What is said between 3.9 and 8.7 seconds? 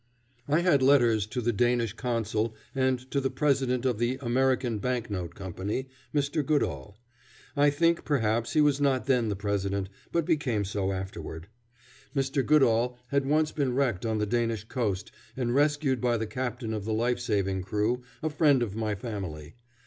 the American Banknote Company, Mr. Goodall. I think perhaps he